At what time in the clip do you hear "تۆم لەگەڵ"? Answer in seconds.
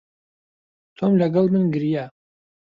0.97-1.45